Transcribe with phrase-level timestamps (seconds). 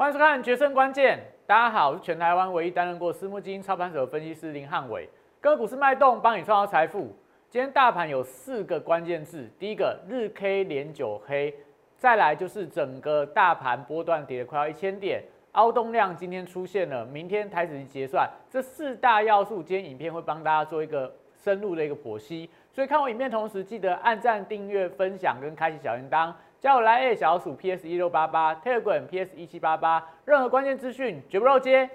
[0.00, 5.06] 欢迎收看《决胜关键》，大家好，我是全台湾唯一担任过私募基金操盘手的分析师林汉伟，
[5.42, 7.14] 跟股市脉动，帮你创造财富。
[7.50, 11.54] 今天大盘有四个关键字，第一个日 K 连九黑，
[11.98, 22.48] 再来就是整个大盘波段跌了快要一千点，凹动量今天出现了，明天台指结算，这四大要素，今天影片会帮大家做一个深入的一个剖析。
[22.72, 26.32] 所以看我影片同时，记得按赞、订阅、分享跟开启小铃铛。
[26.60, 31.88] 加我来 A 小鼠 PS 一六八八，Telegram PS 一七八八，任何关键资讯绝不漏接。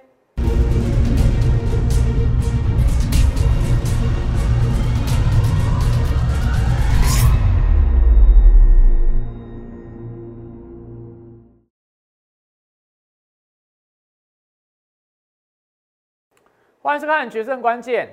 [16.82, 18.08] 欢迎收看《决胜关键》。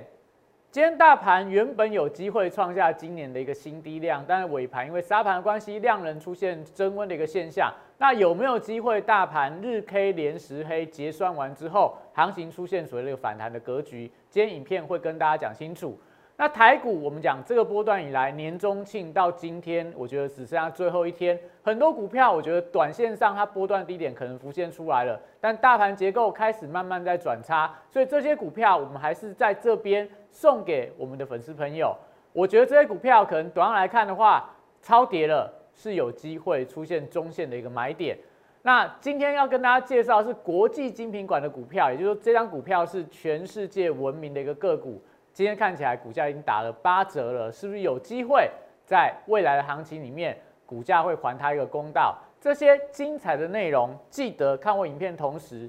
[0.73, 7.71] 今天大盘原本有机会创下今年的一个新低量，但是尾盘因为沙盘的关系，量能出现增温的一个现象。
[7.99, 14.11] 那有没有机会大盘日 K 连十黑结算完之后，行情出现所谓的反弹的格局？
[14.31, 15.95] 今天影片会跟大家讲清楚。
[16.43, 31.95] 那台股，我们讲这个波段以来，年中庆到今天，我觉得只剩下最后一天，很多股票，我觉得短线上它波段低点可能浮现出来了，但大盘结构开始慢慢在转差，所以这些股票我们还是在这边送给我们的粉丝朋友。
[32.33, 38.17] 我觉得这些股票可能短来看的话，超跌了是有机会出现中线的一个买点。
[38.63, 45.01] 那今天要跟大家介绍是国际精品馆的股票，也就是说这张股票是全世界闻名的一个个股。
[45.33, 48.47] 今天看起来股价已经打了八折了，是不是有机会
[48.85, 52.15] 在未来的行情里面，股价会还它一个公道？
[52.39, 55.67] 这些精彩的内容，记得看我影片同时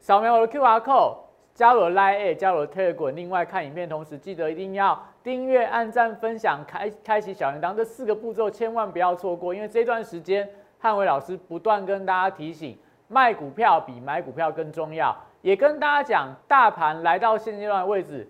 [0.00, 1.16] 扫描我的 Q R code，
[1.54, 3.12] 加入 Line，加入 Telegram。
[3.12, 9.54] 另外看影片同时，记得一定要订阅、按赞、分享、开开启小铃铛这四个步骤，千万不要错过。
[9.54, 10.46] 因为这段时间，
[10.78, 12.76] 汉伟老师不断跟大家提醒，
[13.08, 18.28] 卖股票比买股票更重要，也跟大家讲，大盘来到现阶段的位置。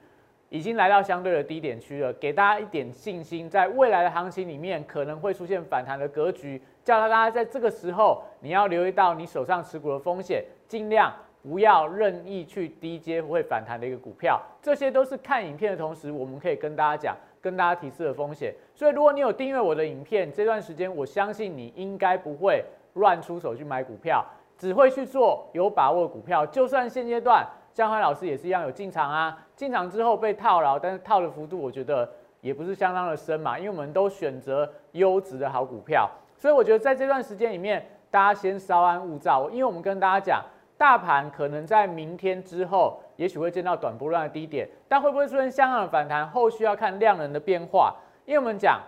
[0.54, 11.12] 已经来到相对的低点区了，给大家一点信心，在未来的行情里面可能会出现反弹的格局，叫大家在这个时候你要留意到你手上持股的风险，尽量
[11.42, 18.54] 不要任意去低接会反弹的一个股票，这些都是看影片的同时，我们可以跟大家讲，跟大家提示的风险。
[18.76, 24.24] 所以如果你有订阅我的影片，这段时间我相信你应该不会乱出手去买股票，
[24.56, 27.44] 只会去做有把握的股票，就算现阶段。
[27.74, 32.08] 江汉老师也是一样有进场啊，进场之后被套牢，但是套的幅度我觉得
[32.40, 36.08] 也不是相当的深嘛，因为我们都选择优质的好股票，
[36.38, 40.40] 所以我觉得在这段时间里面，大家先稍安勿躁，因为我们跟大家讲，
[40.78, 48.80] 大盘可能在明天之后，也许会见到短波段的低点，但会不会出现香港的反弹，后续要看量能的变化，因为我们讲，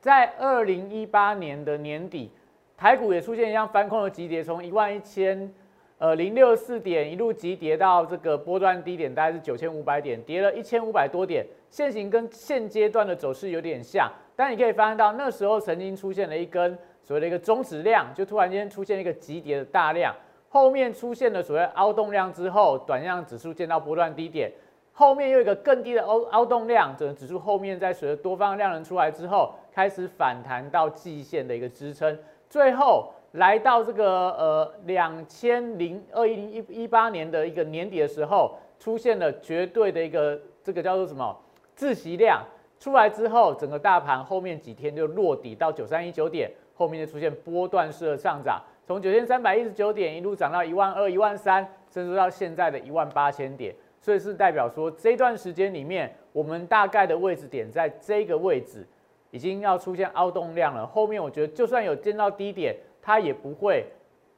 [0.00, 2.32] 在二零一八年的年底，
[2.78, 5.52] 台股也出现一样翻空的急跌，从一万一千。
[6.00, 11.44] 呃，零六四点一路急跌到这个波段低点，大概是九千五百点，跌了一千五百多点。
[11.68, 20.16] 现行跟现阶段的走势有点像，但你可以发现到那时候曾经出现了一根所谓的一个中止量，就突然间出现一个急跌的大量，
[20.48, 24.50] 后面出现了所谓凹动量之后，短量指数见到波段低点，
[24.94, 32.18] 后面又一个更低的凹凹动量，整个指数后面在随着多方量能出来之后，开始反弹到季线的一个支撑，
[32.48, 33.12] 最后。
[33.32, 41.36] 来到这个呃两千零二一零一一八年的一个年底的时候，出现了绝对的一个这个叫做什么？
[41.74, 42.44] 自习量。
[42.80, 58.88] 出来之后，整个大盘后面几天就落底到九三一九点，后面就出现波段式的上涨，从九千三百一十九点一路涨到一万二、一万三，甚至到现在的一万八千点，所以是代表说这段时间里面，我们大概的位置点在这个位置
[59.30, 62.74] 已经要出现凹动量了，后面我觉得就算有见到低点。
[63.10, 63.84] 它也不会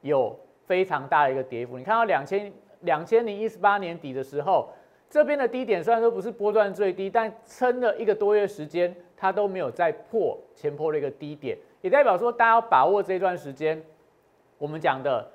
[0.01, 0.35] 有
[0.65, 1.77] 非常大的一个跌幅。
[1.77, 4.67] 你看到两千两千零一十八年底的时候，
[5.07, 13.79] 这边的低点虽然说不是波段最低，但撑了一个多月时间，它都没有再破前破的一个低点，也代表说大家要把握这段时间。
[14.57, 15.29] 我们讲的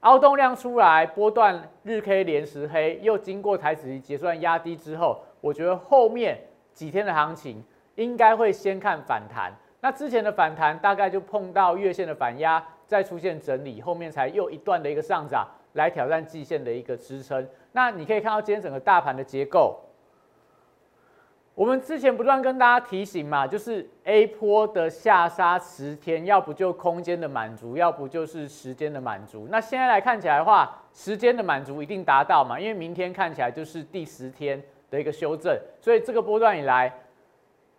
[0.00, 6.40] 凹动量出来，波段日 K 连十黑，又经过台子结算压低之后，我觉得后面
[6.72, 7.62] 几天的行情
[7.96, 9.52] 应该会先看反弹。
[9.80, 17.46] 那之前的反弹大概就碰到月线的反压，再出现整理，后面才又一段的一个上涨来挑战季线的一个支撑。
[17.72, 19.78] 那你可以看到今天整个大盘的结构，
[21.54, 29.46] 我们之前不断跟大家提醒嘛，就是 A 波的下杀十天，要不就空间的满足，要不就是时间的满足。
[29.50, 36.92] 那现在来看起来的话，时间的满足一定达到嘛，因为明天看起来就是第十天的一个修正，所以这个波段以来。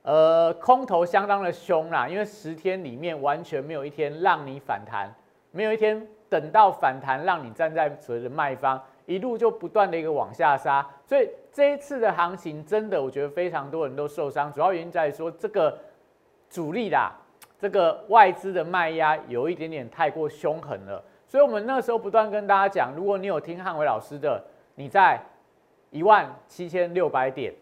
[0.02, 5.14] 呃，空头相当的凶啦，因为十天里面完全没有一天让你反弹，
[5.52, 15.78] 没有一天等到反弹，让你站在所谓的卖方，一路就不断的一个往下杀，所以这一次的行情真的，我觉得非常多人都受伤，主要原因在于说这个
[16.50, 17.12] 主力啦，
[17.60, 24.42] 这个外资的卖压有一点点太过凶狠了，所以我们那时候不断跟大家讲，如果你有听汉伟老师的，
[24.76, 25.22] 你在
[25.92, 27.54] 一万七千六百点，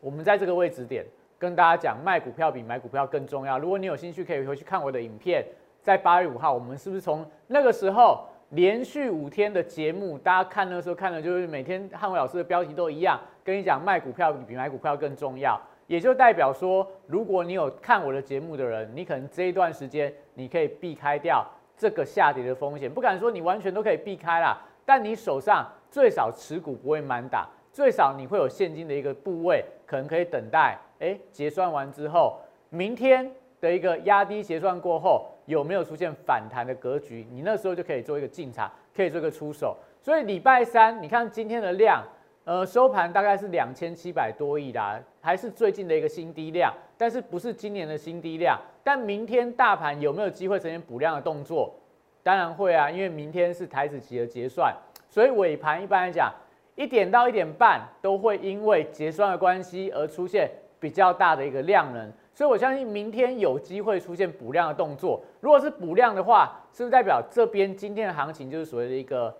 [0.00, 1.04] 我们在这个位置点
[1.38, 3.58] 跟大家讲，卖股票比买股票更重要。
[3.58, 5.44] 如果你有兴趣，可以回去看我的影片。
[5.80, 21.46] 在八月五号，我们是不是从那个时候连续五天的节目，大家看的时候看的就是每天汉伟老师的标题都一样，跟你讲卖股票比买股票更重要，也就代表说，如果你有看我的节目的人，你可能这一段时间你可以避开掉
[21.76, 32.38] 这个下跌的风险，不敢说你完全都可以避开啦，但你手上最少持股不会满打，最少你会有现金的一个部位，可能可以等待，哎，结算完之后，
[32.70, 33.30] 明天
[33.60, 35.26] 的一个压低结算过后。
[35.48, 37.26] 有没有出现反弹的格局？
[37.30, 39.74] 你那时候就可以做一个进场，可以做一个出手。
[39.98, 42.04] 所以礼拜三，你看今天的量，
[42.44, 48.60] 呃，收盘大概是两千七百多亿啦，还是最近的一个新低量，但是不是今年的新低量。
[48.84, 51.74] 但明天大盘有没有机会呈现补量的动作？
[52.22, 54.76] 当然会啊，因为明天是台子期的结算，
[55.08, 56.30] 所以尾盘一般来讲，
[56.74, 62.12] 一点到一点半都会因为结算的关系而出现比较大的一个量能。
[62.34, 65.20] 所以我相信明天有机会出现补量的动作。
[65.40, 69.36] 如果是补量的话，是不是代表这边今天的行情就是所谓的一个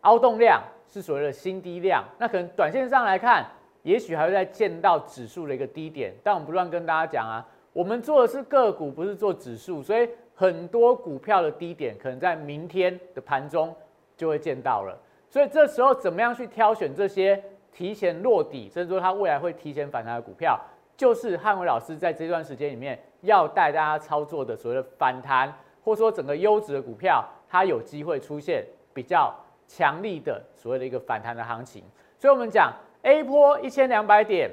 [0.00, 2.02] 凹洞量，是所谓的新低量？
[2.18, 3.46] 那可能短线上来看，
[3.82, 6.14] 也许还会再见到指数的一个低点。
[6.22, 13.74] 但我们不断跟大家讲啊，我们做的是个股，不是做指数，所以很多股票的低点可能在明天的盘中
[14.16, 14.98] 就会见到了。
[15.28, 17.42] 所以这时候怎么样去挑选这些
[17.72, 20.60] 提前落底，甚至说它未来会提前反弹的股票？
[20.94, 25.52] 就是汉伟老师在这段时间里面要带大家操作的所谓的反弹，
[25.82, 29.34] 或者说整个优质的股票，它有机会出现比较
[29.66, 31.82] 强力的所谓的一个反弹的行情。
[32.18, 32.72] 所以，我们讲
[33.02, 34.50] A 波一千两百点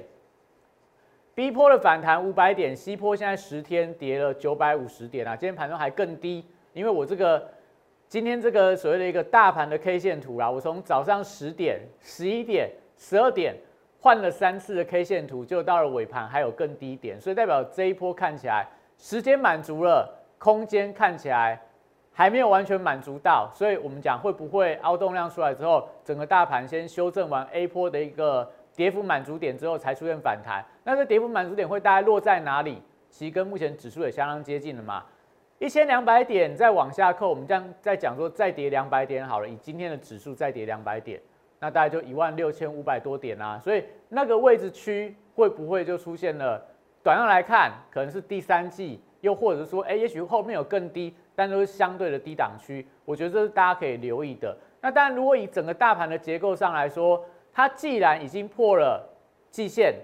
[1.36, 6.44] ，B 波的反弹五百点，C 波现在十天跌了九百五十点啊，今天盘中还更低。
[6.74, 7.48] 因为我这个
[8.07, 13.55] 今天这个所谓的一个大盘的 K 线图啦，我从早上十点、十一点、十二点。
[14.01, 18.65] 换了三次的 K 线图，就到了尾盘还有更低点，所以代表这一波看起来
[18.97, 21.59] 时间满足了，空间看起来
[22.13, 30.63] 还没有完全满足到，所以我们讲会不会凹动量出来之后，整个大盘先修正完 A 波的一个跌幅满足点之后，才出现反弹。
[30.85, 32.81] 那这跌幅满足点会大概落在哪里？
[33.09, 35.03] 其实跟目前指数也相当接近了嘛，
[35.57, 41.19] 一千两百点再往下扣，我们这样再讲说再跌两百点好了，以今天的指数再跌两百点。
[41.59, 46.65] 那大概就一万六千五百多点啦，所以那个位置区会不会就出现了？
[47.03, 52.85] 短上来看，可能是第三季，又或者说，哎，也许后面有更低，但都是相对的低档区。
[53.06, 54.56] 我觉得这是大家可以留意的。
[54.81, 57.23] 那当然，如果以整个大盘的结构上来说，
[57.53, 59.01] 它既然已经破了
[59.50, 59.95] 季线，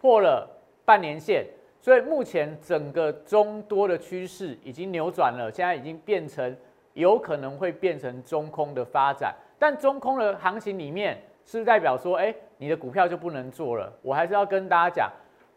[0.00, 0.48] 破了
[0.84, 1.44] 半年线，
[1.80, 6.56] 所以目前整个中多的趋势已经扭转了，现在已经变成
[6.94, 9.34] 有可能会变成中空的发展。
[9.58, 13.92] 但中空的行情里面，是不是代表说，哎，你的股票就不能做了？
[14.02, 15.10] 我还是要跟大家讲，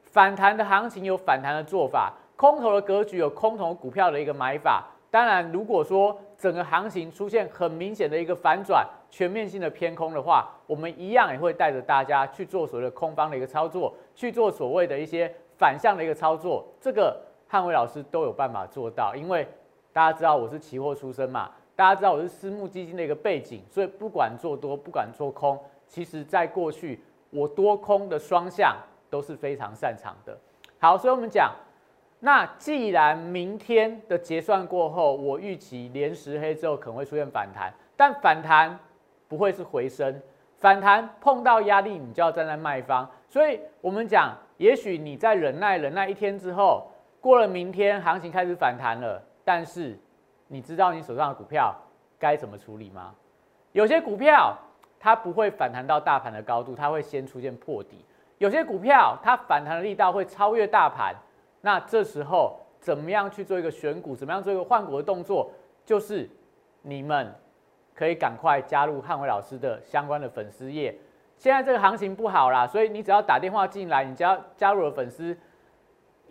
[0.03, 4.87] 反弹的行情有反弹的做法，空头的格局有空头股票的一个买法。
[5.09, 16.65] 当然，如果说整个行情出现很明显的一个反转，全面性的偏空的话，我们一样也会带着大家去做所谓的空方的一个操作，去做所谓的一些反向的一个操作。
[16.79, 19.45] 这个汉伟老师都有办法做到，因为
[19.91, 21.51] 大家知道我是期货出身嘛。
[21.81, 28.77] 大家知道我是私募基金的一个背景，所以不管做多，不管做空，其实在过去我多空的双向
[29.09, 30.37] 都是非常擅长的。
[30.77, 31.51] 好，所以我们讲，
[32.19, 38.77] 那既然明天的结算过后，我预期连十黑之后可能会出现反弹，但反弹
[39.27, 40.21] 不会是回升，
[40.59, 43.09] 反弹碰到压力你就要站在卖方。
[43.27, 49.97] 所以我们讲，也许你在忍耐忍耐一天之后，过了明天行情开始反弹了，但是。
[50.53, 51.73] 你知道你手上的股票
[52.19, 53.15] 该怎么处理吗？
[53.71, 54.53] 有些股票
[54.99, 58.03] 它不会反弹到大盘的高度，它会先出现破底；
[58.37, 61.15] 有些股票它反弹的力道会超越大盘。
[61.61, 64.13] 那这时候怎么样去做一个选股？
[64.13, 65.49] 怎么样做一个换股的动作？
[65.85, 66.29] 就是
[66.81, 67.33] 你们
[67.95, 70.93] 可以赶快加入汉伟老师的相关的粉丝页。
[71.37, 75.37] 现在这个行情不好啦，所以你只要打电话进来，你只要加入了粉丝。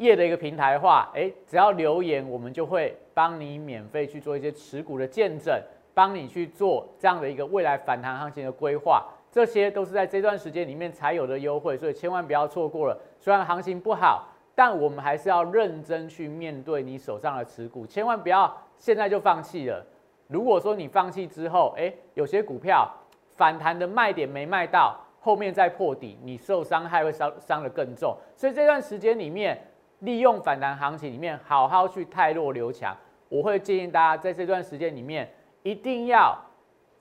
[0.00, 12.98] 业的一个平台的话，哎，只要留言，我们就会帮你免费去做一些持股的见证，帮你去做这样的一个未来反弹行情的规划，这些都是在这段时间里面才有的优惠，所以千万不要错过了。
[13.18, 19.84] 虽然行情不好，但我们还是要认真去面对你手上的持股，千万不要现在就放弃了。
[20.28, 22.90] 如果说你放弃之后，哎，有些股票
[23.36, 28.16] 反弹的卖点没卖到，后面再破底，你受伤害会伤伤的更重。
[28.34, 29.62] 所以这段时间里面，
[30.00, 32.96] 利用反弹行情里面好好去泰弱留强。
[33.28, 36.36] 我会建议大家在这段时间里面一定要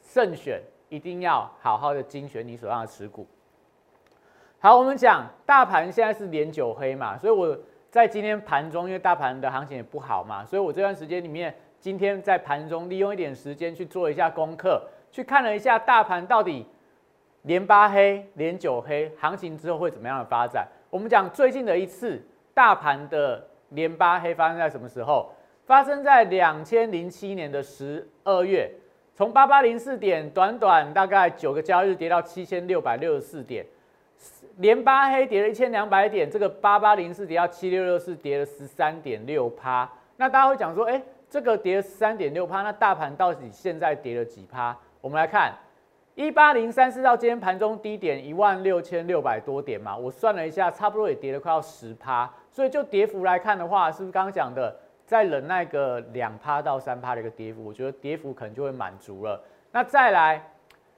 [0.01, 3.27] 慎选，一定要好好的精选你手上的持股。
[4.60, 7.58] 好，我们讲大盘现在是连九黑嘛，所以我
[7.89, 11.53] 在今天盘中，因为大盘的行情也不好嘛，所以我这段时间里面。
[11.82, 16.68] 今天在盘中利用一点时间去做一下功课，去看了一下大盘到底
[17.44, 20.68] 连八黑、连九黑行情之后会怎么样的发展。
[20.89, 22.22] 我们讲最近的一次
[22.60, 25.32] 大盘的连八黑发生在什么时候？
[25.66, 28.70] 发生在两千零七年的十二月，
[29.16, 33.66] 从八八零四点，短短大概九个交易日跌到七千六百六十四点，
[34.58, 39.89] 连八黑跌了一千两百点，这个八八零四跌到七六六四跌了十三点六趴。
[40.18, 41.01] 那大家会讲说，哎？
[41.30, 44.75] 这个跌了十三点六趴，那大盘到底现在跌了几趴？
[45.00, 45.54] 我们来看，
[46.20, 52.30] 一八零三四到今天盘中低点一万六千六百多点嘛，我算了一下，差不多也跌了快要十趴。
[52.52, 59.42] 所以就跌幅来看的话，是不是刚刚讲的，再忍耐个两趴到三趴的一个跌幅，我觉得跌幅可能就会满足了。
[59.72, 60.46] 那再来，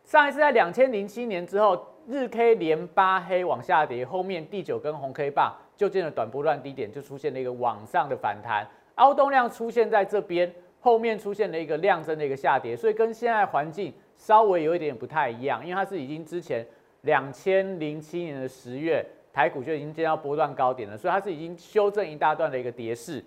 [0.04, 8.68] 上一次在两千零七年之后，日 K 连八黑往下跌，后面第九根红 K 棒就见了短波段低点，就出现了一个往上的反弹。
[8.96, 16.64] 凹动量出现在这边，后面出现了一个量增的一个下跌，所以跟现在环境稍微有一点不太一样，因为它是已经之前
[17.02, 23.24] 两千零七年的十月台股就已经见到波段高点了，所以它是已经修正一大段的一个跌势。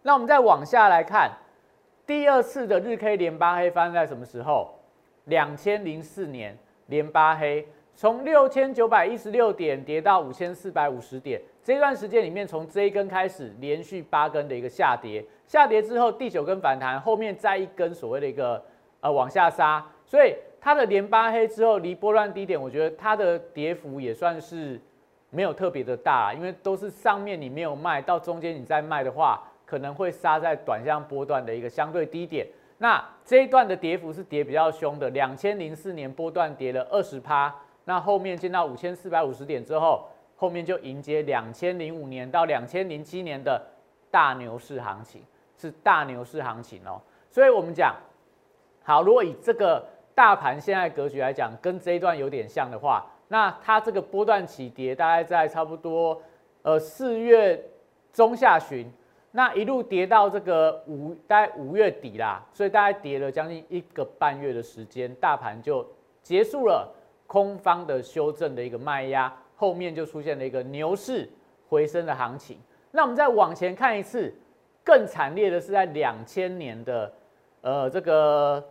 [0.00, 1.30] 那我们再往下来看，
[2.06, 4.74] 第二次的日 K 连八黑发生在什么时候？
[5.26, 11.38] 两千零四年连八黑，从六千九百一十六点跌到五千四百五十点。
[11.62, 18.64] 这段时间里面，从这一根开始连续八根的一个下跌，下跌之后第九根反弹，后面再一根所谓的一个
[19.00, 24.80] 呃往下杀，所以它的连八黑之后离波段低点，我觉得它的跌幅也算是
[25.28, 32.46] 没有特别的大，因为都是上面你没有卖，到中间你再卖的话，可能会杀在短向波段的一个相对低点。
[32.78, 40.08] 那这一段的跌幅是跌比较凶的，两千零四年波段跌了二十趴，那后面见到五千四百五十点之后。
[40.40, 43.60] 后面就迎接两千零五年到两千零七年的
[44.08, 45.20] 大牛市行情，
[45.56, 47.02] 是大牛市行情哦。
[47.28, 47.92] 所以我们讲，
[48.84, 49.84] 好，如果以这个
[50.18, 56.20] 大盘现在格局来讲，跟这一段有点像的话，那它这个波段起跌大概在差不多
[56.62, 57.64] 呃四月
[58.12, 58.92] 中下旬，
[59.30, 65.86] 那一路跌到这个五大概五月底啦，所以大概跌了将近一个半月的时间，大盘就
[66.20, 66.92] 结束了
[67.28, 69.32] 空方的修正的一个卖压。
[69.54, 71.30] 后面就出现了一个牛市
[71.68, 72.58] 回升的行情。
[72.90, 74.34] 那我们再往前看一次，
[74.82, 77.12] 更惨烈的是在两千年的
[77.60, 78.64] 呃这个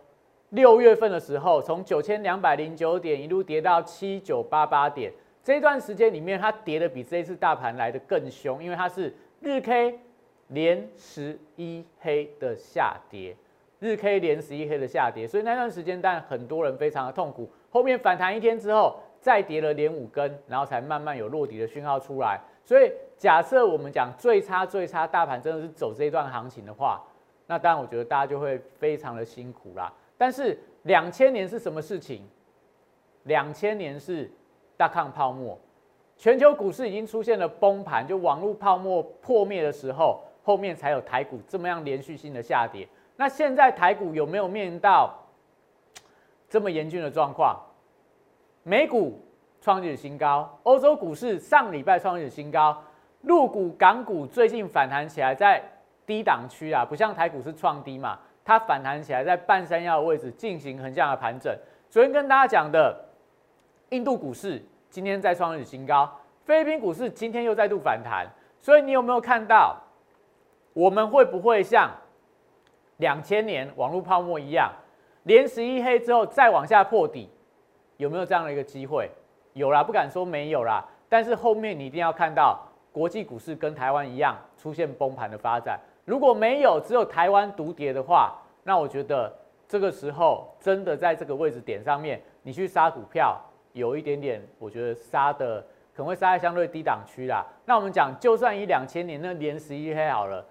[0.50, 5.12] 六月份的时候，从九千两百零九点一路跌到七九八八点。
[5.42, 9.98] 这段时间里面，它跌的比这一次大盘来的更凶，因为它是日 K
[10.48, 13.36] 连十一黑的下跌，
[13.78, 17.50] 日 K 连十一黑的下跌，所以那段时间，但很多人非常的痛苦。
[17.70, 18.98] 后面反弹一天之后。
[19.20, 22.40] 再跌了连五根，然后才慢慢有落底的讯号出来。
[22.64, 27.02] 所以假设我们讲最差最差，大盘真的是走这一段行情的话，
[27.48, 29.92] 那当然我觉得大家就会非常的辛苦啦。
[30.18, 32.28] 但是两千年是什么事情？
[33.22, 34.30] 两千年是
[34.76, 35.58] 大抗泡沫，
[36.16, 42.88] 全球股市已经出现了崩盘，就网络泡沫破灭的时候，后面才有台股这么样连续性的下跌。
[43.16, 45.14] 那现在台股有没有面临到
[46.48, 47.58] 这么严峻的状况？
[48.62, 49.20] 美股
[49.60, 52.82] 创历史新高，欧洲股市上礼拜创历史新高，
[53.22, 55.62] 陆股、港股最近反弹起来，在
[56.06, 61.54] 低档区啊，不像台股是创低嘛，它反弹起来在半山腰的位置进行横向的盘整。
[61.90, 62.98] 昨天跟大家讲的，
[63.90, 66.10] 印度股市今天再创历史新高，
[66.46, 68.26] 菲律宾股市今天又再度反弹，
[68.58, 69.76] 所以你有没有看到，
[70.72, 71.90] 我们会不会像
[72.96, 74.72] 两千年网络泡沫一样，
[75.24, 77.28] 连十一黑之后再往下破底？
[77.98, 79.10] 有没有这样的一个机会？
[79.52, 80.82] 有啦，不敢说没有啦。
[81.06, 82.58] 但是后面你一定要看到
[82.92, 85.78] 国际股市跟台湾一样出现崩盘的发展。
[86.08, 89.30] 如果没有，只有台湾独跌的话，那我觉得
[89.68, 93.38] 这个时候真的在这个位置点上面，你去杀股票，
[93.74, 95.60] 有一点点，我觉得杀的
[95.94, 97.44] 可能会杀在相对低档区啦。
[97.66, 100.42] 那我们讲，就算以两千年那连十一黑好了，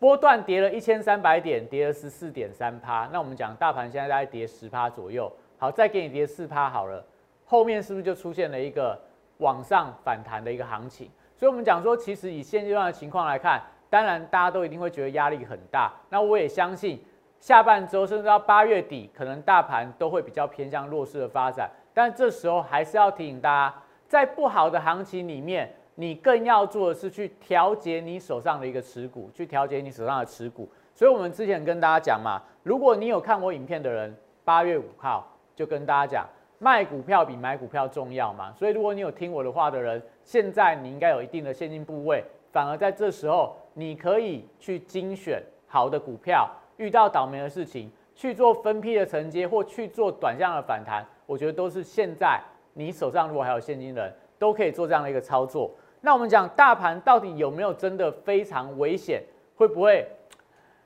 [0.00, 3.08] 波段跌了一千三百点，跌了十四点三趴。
[3.12, 5.32] 那我们讲大盘现在大概跌十趴左右。
[5.56, 7.06] 好，再给你跌四趴好了，
[7.44, 9.00] 后面是不是就出现了一个
[9.38, 11.08] 往上反弹的一个行情？
[11.36, 15.92] 所以，我们讲说，其实以现阶段的情况来看，当然大家都一定会觉得压力很大。
[16.10, 17.02] 那我也相信，
[17.38, 21.70] 下半周甚至到八月底，可能大盘都会比较偏向弱势的发展。
[21.94, 23.74] 但这时候还是要提醒大家，
[24.06, 30.70] 在不好的行情里面，你更要做的是去调节你手上的一个持股，去调节你手上的持股。
[30.94, 34.14] 所以，我们之前跟大家讲嘛，如果你有看我影片的人，
[34.44, 36.26] 八月五号就跟大家讲，
[36.58, 38.52] 卖股票比买股票重要嘛。
[38.52, 52.40] 所以，如果你有听我的话的人，现在你应该有一定的现金部位，反而在这时候，你可以去精选好的股票，遇到倒霉的事情去做分批的承接，或去做短向的反弹，我觉得都是现在
[52.72, 55.70] 你手上如果还有现金的人，都可以做这样的一个操作。
[56.00, 59.22] 那我们讲大盘到底有没有真的非常危险？
[59.54, 60.06] 会不会？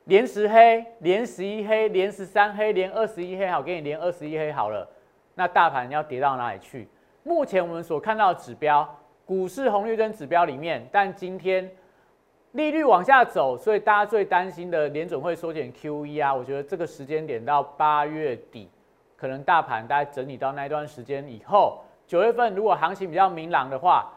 [0.06, 4.88] 连十黑，连十一黑，连十三黑，连二十一黑，好，给你连二十一黑好了。
[5.36, 6.88] 那大盘要跌到哪里去？
[7.22, 8.88] 目前我们所看到的指标，
[9.24, 11.70] 股市红绿灯指标里面，但今天
[12.52, 18.68] 利率往下走，所以大家最担心的联准会缩减 QE 啊，我觉得这个时间点到八月底，
[19.16, 24.12] 可能大盘大概整理到那一段时间以后，九月份如果行情比较明朗的话。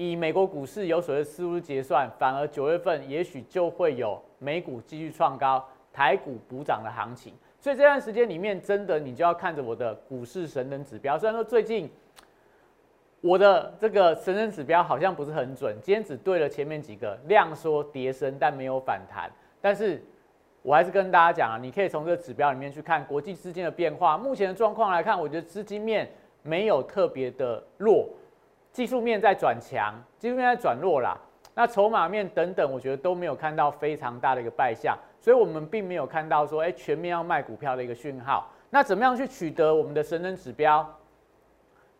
[0.00, 7.34] 以美国股市有所谓思路结算，反而九月份也许就会有美股继续创高，台股补涨的行情。
[7.58, 11.18] 所以这段时间里面，真的你就要看着我的股市神人指标。
[11.18, 11.90] 虽然说最近
[13.20, 19.30] 我的这个神人指标好像不是很准，今天只对了前面几个量缩跌升，但没有反弹。
[19.60, 20.00] 但是
[20.62, 24.16] 我还是跟大家讲啊，你可以从这个指标里面去看国际资金的变化。
[24.16, 26.08] 目前的状况来看，我觉得资金面
[26.42, 28.08] 没有特别的弱。
[28.70, 31.18] 技术面在转强，技术面在转弱啦。
[31.54, 38.48] 那筹码面等等，我觉得都没有看到非常大的一个败相，所以我们并没有看到说，哎，全面要卖股票的一个讯号。
[38.70, 40.88] 那怎么样去取得我们的神人指标？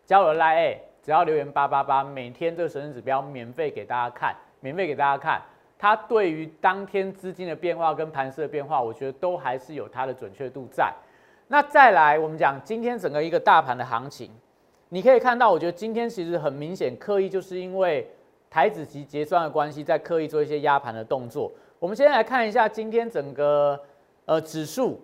[0.05, 0.77] 交流 Line，
[1.09, 5.41] 只要留言八八八，每天这个神人指标免费给大家看，免费给大家看。
[5.75, 10.93] 它对于当天资金的变化跟盘势的变化，我觉得都还是有它的准确度在。
[11.47, 14.29] 那再来，我们讲今天整个一个大盘的行情。
[14.89, 18.07] 你可以看到，我觉得今天其实很明显，刻意就是因为
[18.47, 21.51] 台子及结算的关系，在刻意做一些压盘的动作。
[21.79, 23.81] 我们先来看一下今天整个
[24.25, 25.01] 呃指数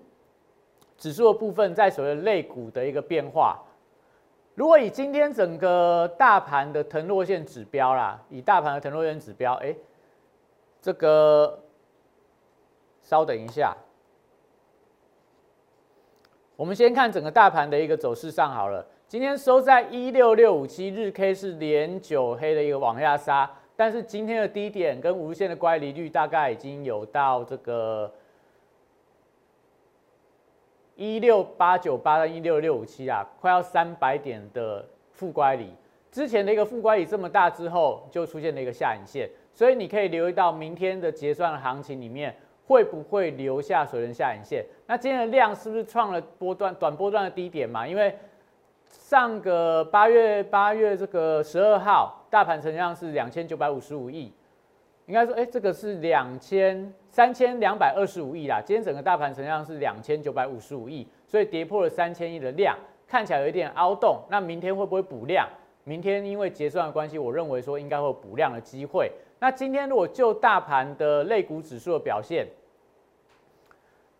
[0.99, 3.60] 指数的部分，在所谓类股的一个变化。
[4.56, 9.76] 如果以今天整个大盘的腾落线指标啦，以大盘的腾落线指标，哎，
[10.82, 11.62] 这个
[13.02, 13.76] 稍等一下，
[16.56, 18.86] 我们先看整个大盘的一个走势上好了。
[19.08, 28.12] 今天收在一六六五七，日 K 是连九黑的一个往下杀，但是今天的低点跟无限的乖离率大概已经有到这个
[30.95, 35.69] 一六八九八到一六六五七啊，快要三百点的负乖离。
[36.12, 42.34] 之前的一个负乖离这么大之后，就出现了一个下影线，所以你可以留意到明天的结算行情里面
[42.65, 44.65] 会不会留下水人下影线。
[44.88, 47.86] 那今天的量是不是创了波段短波段的低点嘛？
[47.86, 48.15] 因为
[48.88, 54.31] 上个八月八月这个十二号，大盘成交量是两千九百五十五亿，
[55.08, 58.62] 应该说，哎，这个是两千三千两百二十五亿啦。
[58.65, 64.20] 今天整个大盘成交量是两千九百五十五亿，所以跌破了三千亿的量，看起来有一点凹洞。
[64.30, 65.48] 那明天会不会补量？
[65.84, 69.12] 明天因为结算的关系，我认为说应该会补量的机会。
[69.39, 72.48] 那今天如果就大盘的类股指数的表现，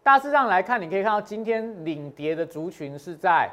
[0.04, 3.50] 大致上来看，你可以看到今天领跌的族群是在。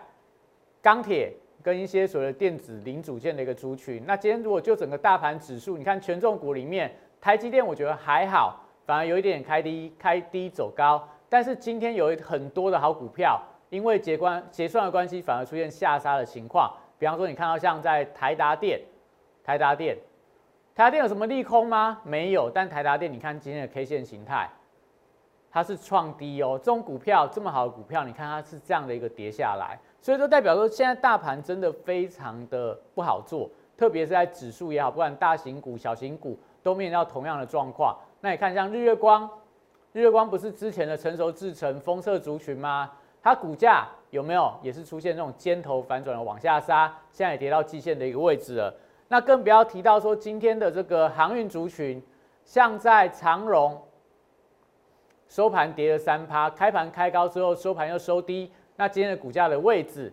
[0.82, 16.74] 钢铁跟一些所谓的电子零组件的一个族群，那今天如果就整个大盘指数，你看权重股里面，台积电我觉得还好，反而有一点开低开低走高，但是今天有很多的好股票，因为结关结算的关系，反而出现下杀的情况。
[16.98, 18.80] 比方说，你看到像在台达电，
[19.44, 19.96] 台达电，
[20.74, 22.00] 台达电有什么利空吗？
[22.02, 24.50] 没有，但台达电你看今天的 K 线形态，
[25.48, 29.78] 它是创低哦，这种股票这么好的股票，你看它是这样的一个跌下来。
[30.00, 37.96] 所以说，代表说现在大盘真的非常的不好做，特别是在指数也好，不管大型股、小型股都面临到同样的状况。
[38.20, 39.28] 那你看，像日月光，
[39.92, 42.90] 日月光不是之前的成熟制程封测族群吗？
[43.22, 48.74] 它股价有没有也是出现这种尖头反转的往下杀，现在也跌到季线的一个位置了。
[49.08, 52.02] 那更不要提到说今天的这个航运族群，
[52.44, 53.80] 像在长荣
[55.28, 58.50] 收盘跌了三趴，开盘开高之后收盘又收低。
[58.76, 60.12] 那今天的股价的位置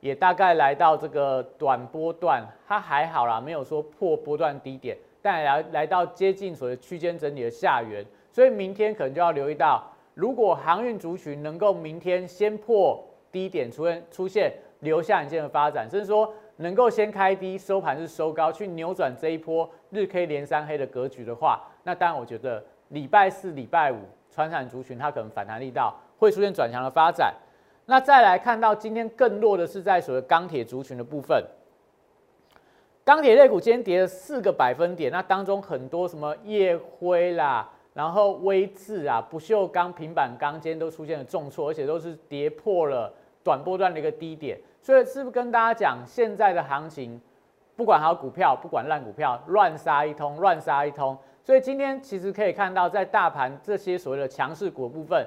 [0.00, 23.98] 也大概来到这个短波段，它还好啦，没有说破波段低点，但来来到接近所谓区间整理的下缘，所以明天可能就要留意到，如果航运族群能够明天先破低点，出现出现留下影线的发展，甚至说能够先开低收盘是收高，去扭转这一波日 K 连三黑的格局的话，那当然我觉得礼拜四、礼拜五，
[24.30, 25.94] 船产族群它可能反弹力道。
[26.20, 27.32] 会出现转强的发展。
[27.86, 31.40] 那再来看到今天更弱的是在所谓钢铁族群的部分，
[33.08, 43.10] 钢铁类股今天跌了四个百分点，那当中很多什么夜辉啦，然后威智啊、不锈钢、平板钢今天都出现了重挫，而且都是跌破了
[43.42, 44.60] 短波段的一个低点。
[44.82, 47.18] 所以是不是跟大家讲，现在的行情，
[47.76, 51.16] 不管好股票，不管烂股票，乱杀一通，乱杀一通。
[51.42, 55.26] 所以今天其实可以看到，在大盘这些所谓的强势股部分。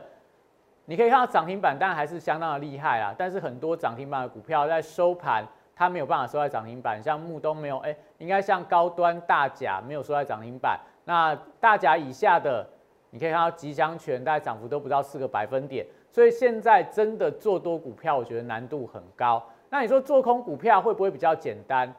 [0.86, 3.12] 你可以看到涨停板，当然还是相当的厉害啊。
[3.18, 5.44] 但是很多涨停板的股票在收盘，
[5.76, 10.80] 它没有办法收在涨停板，像木东没有，哎，应该像高端大甲没有收在涨停板。
[11.06, 12.68] 那大甲以下的，
[13.10, 15.86] 你可以看到吉祥全，大概涨幅都不到四个百分点。
[16.12, 19.42] 所以现在真的做多股票，我觉得难度很高。
[19.70, 21.92] 那你说做空股票会不会比较简单？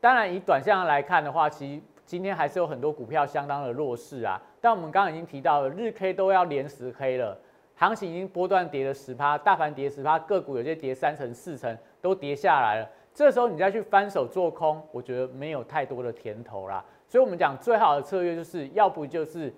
[0.00, 4.40] 当然以短线来看的话，其实今天还是有很多股票相当的弱势啊。
[4.60, 7.38] 但我们刚刚已经提到了，日 K 都要连十 K 了。
[7.76, 12.88] 行情已经波段跌了十趴，大盘跌十趴，个股有些跌三成四成都跌下来了。
[13.14, 16.84] 这时候你再去翻手做空，我觉得没有太多的甜头啦。
[17.08, 19.52] 所以，我们讲最好的策略就是要不就是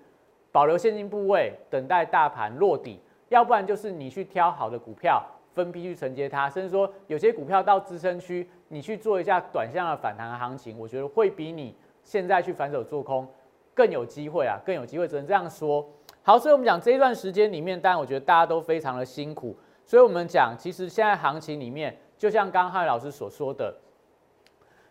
[0.51, 6.49] 保留现金部位，等待大盘落底；要不然就是你去挑好的股票，分批去承接它。
[6.49, 13.25] 甚至说有些股票到支撑区，你去做一下短线的反弹行情，我觉得会比你现在去反手做空
[13.73, 15.07] 更有机会啊，更有机会。
[15.07, 15.87] 只能这样说。
[16.23, 23.73] 好，所以我们讲这一段时间里面，当然我觉得大家都非常的辛苦，所以我们讲，其实现在行情里面，就像刚刚汉老师所说的，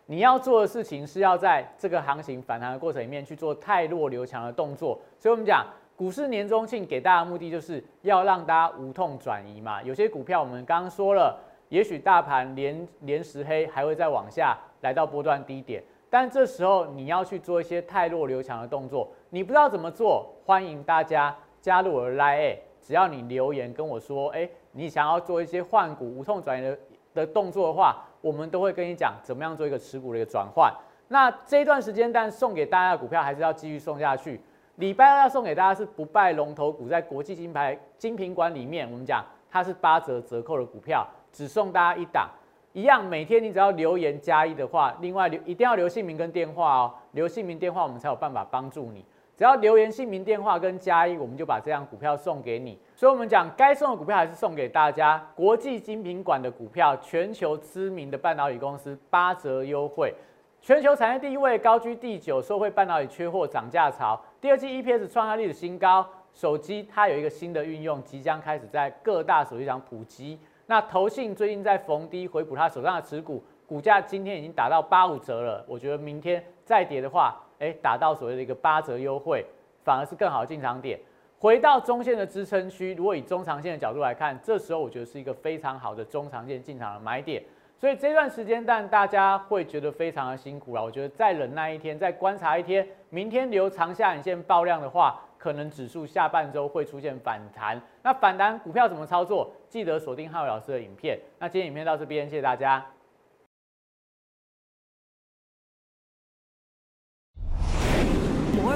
[0.05, 4.97] 你要做的事情是要在这个行情反弹的过程里面去做太弱留强的动作。
[5.19, 5.65] 所以我们讲
[5.97, 9.83] 股市年中庆给大家目的就是要让大家无痛转移嘛。
[9.83, 15.83] 有些股票我们刚刚说了，也许大盘连连十黑还会再往下来到波段低点。
[16.09, 26.77] 但这时候你要去做一些太弱留强的动作，你不知道怎么做，欢迎大家加入我的 Line，只要你留言跟我说，哎，你想要做一些换股无痛转移的
[27.13, 30.71] 的动作的话，我们都会跟你讲怎么样做一个持股的一个转换。
[31.07, 34.41] 那这一段时间，但送给大家的股票还是要继续送下去。
[34.75, 42.29] 礼拜二要送给大家是不败龙头股，在国际金牌金品馆里面，我们讲它是八折折扣的股票，只送大家一档。
[42.73, 49.05] 一样，每天你只要留言加一的话，另外留一定要留姓名跟电话哦，留姓名电话我们才有办法帮助你。
[49.35, 52.79] 只要留言姓名电话跟加一，我们就把这张股票送给你。
[52.95, 55.21] 所以，我们讲该送的股票还是送给大家。
[55.35, 60.13] 国际精品馆的股票，全球知名的半导体公司八折优惠，
[60.61, 64.17] 全球产业第一位高居第九，受惠半导体缺货涨价潮。
[64.39, 70.39] 第二季 EPS 创下历史新高，手机它有一个新的运用，即将开始在各大手机上普及。
[70.65, 75.63] 那投信最近在逢低回补他手上的持股，股价今天已经打到八五折了。
[75.67, 79.45] 我觉得明天再跌的话，哎，打到所谓的一个八折优惠，
[79.83, 80.99] 反而是更好的进场点。
[81.39, 87.43] 回到中线的支撑区，如果以中长线的角度来看，这时候我觉得是一个非常好的中长线进场的买点。
[87.77, 90.83] 所以这段时间，但大家会觉得非常的辛苦了。
[90.83, 95.21] 我觉得再忍耐一天，再观察一天，明天留长下影线爆量的话。
[95.37, 99.51] 可能指数下半周会出现反弹，那反弹股票怎么操作？
[99.69, 101.19] 记得锁定浩伟老师的影片。
[101.37, 102.83] 那今天影片到这边，谢谢大家。